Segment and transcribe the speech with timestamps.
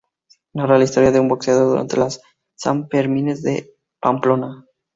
[0.53, 2.21] Narra la historia de un boxeador durante los
[2.55, 4.65] Sanfermines de Pamplona.